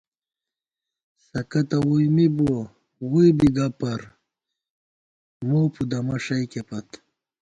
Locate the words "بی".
3.37-3.47